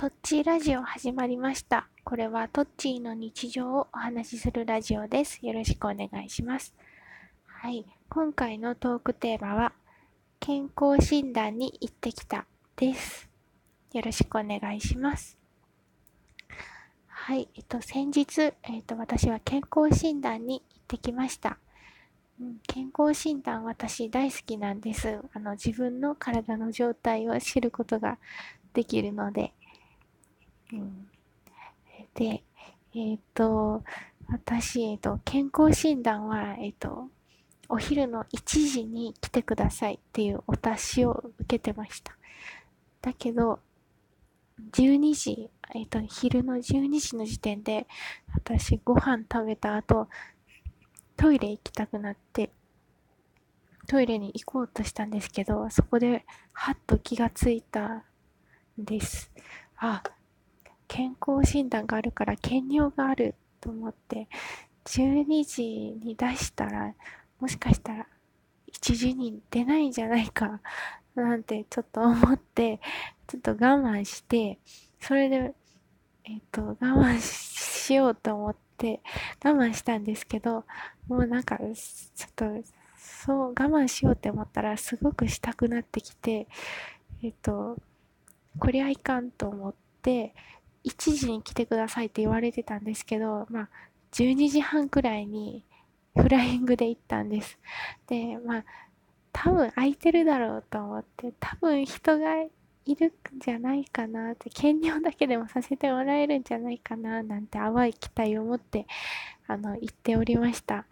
[0.00, 1.86] トッチーラジオ始まりました。
[2.04, 5.44] これはトッチーの日常をお話しするラジオです。
[5.44, 6.74] よろしくお願いします。
[7.44, 7.84] はい。
[8.08, 9.74] 今回のトークテーマは、
[10.38, 13.28] 健康診断に行ってきたです。
[13.92, 15.36] よろしくお願いします。
[17.06, 17.50] はい。
[17.54, 21.58] えっと、先日、えっと、私は健康診断に行ってきました。
[22.66, 25.20] 健康診断私大好きなんです。
[25.34, 28.16] あの自分の体の状態を知ることが
[28.72, 29.52] できるので。
[30.72, 31.08] うん、
[32.14, 32.42] で、
[32.94, 33.82] えっ、と、
[34.28, 37.08] 私、えっ、と、健康診断は、えっ、と、
[37.68, 42.16] お昼の1時に来てくださいっていうお達しを受けてました。
[43.00, 43.60] だけど、
[44.72, 47.86] 12時、えっ、と、昼の12時の時点で、
[48.34, 50.08] 私ご飯食べた後、
[51.16, 52.50] トイレ行きたくなって、
[53.86, 58.04] トイレに行こうとしたんですけど、そこで、はっと気がついたん
[58.78, 59.30] です。
[59.76, 60.02] あ、
[61.00, 64.28] 健康診断があるから検尿があると思って、
[64.84, 66.94] 12時に出したら、
[67.40, 68.06] もしかしたら
[68.70, 70.60] 1時に出ないんじゃないか、
[71.14, 72.80] なんてちょっと思って、
[73.28, 74.58] ちょっと我慢して、
[75.00, 75.54] それで、
[76.24, 79.00] えっ、と、我慢しようと思って、
[79.42, 80.66] 我慢したんですけど、
[81.08, 82.44] もうなんか、ちょっと、
[82.98, 86.46] そう、我慢しようって思ったら、すごくしたくなってきて、
[87.22, 87.78] えっ、と、
[88.58, 90.34] こりゃいかんと思って、
[90.84, 93.68] 1時に来てくださいって言われてたんですけど、まあ、
[94.12, 95.64] 12時半くらいに
[96.16, 97.58] フライングで行ったんです。
[98.06, 98.64] で、まあ、
[99.32, 102.42] 多分空いてるだろうと思って、多分人が
[102.84, 108.86] いるんじゃないかなって、検尿だけでもさせてもらえるんじゃないかな、なんて淡い期待を持って、
[109.46, 110.86] あの、行っておりました。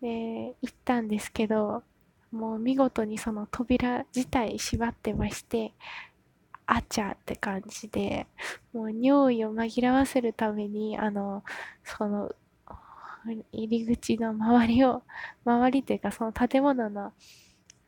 [0.00, 1.82] で、行ったんですけど、
[2.30, 5.72] もう見事にその扉自体縛ってまして、
[6.66, 8.26] あちゃって感じで、
[8.72, 11.44] もう尿意を紛らわせるために、あの、
[11.84, 12.34] その、
[13.52, 15.02] 入り口の周りを、
[15.44, 17.12] 周りというかその建物の、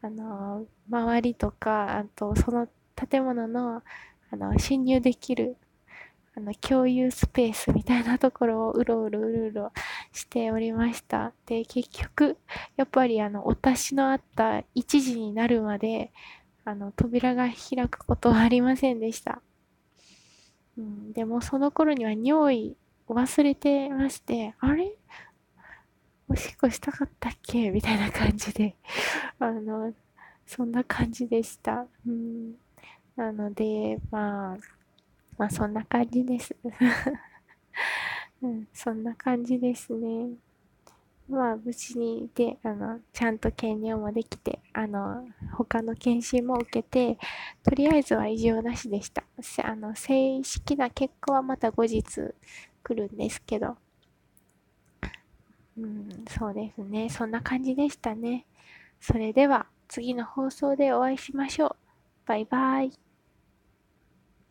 [0.03, 3.83] あの、周りとか、あとその建物の、
[4.31, 5.57] あの、侵入できる、
[6.37, 9.73] あの、共有スペースみたいなところをうろうろうろうろ
[10.13, 11.33] しておりました。
[11.47, 12.39] で、結局、
[12.77, 16.13] やっぱりあの、お達しのあった1時になるまで、
[16.67, 19.41] あの、扉が開くことはありませんでした。
[20.77, 22.77] うん、でもその頃には尿意
[23.09, 24.93] 忘れてまして、あれ？
[26.29, 27.71] おしっこしたかったっけ？
[27.71, 28.75] みたいな感じで
[29.39, 29.95] あの、
[30.45, 31.87] そんな感じでした。
[32.05, 32.55] うん、
[33.15, 34.59] なので、まあ、
[35.39, 36.57] まあそんな感じです
[38.43, 40.31] うん、そんな感じですね。
[41.29, 47.19] まあ無事にで、あの、ちゃんと検尿もできて、あの、他の検診も受けて、
[47.65, 49.25] とりあえずは異常なしでした。
[49.65, 52.05] あの、正式な結果はまた後日
[52.83, 53.77] 来るんですけど、
[55.77, 57.09] うん、そうですね。
[57.11, 58.47] そんな感じでしたね。
[59.01, 61.77] それでは次の放送でお会いしましょう。
[62.27, 63.06] バイバイ。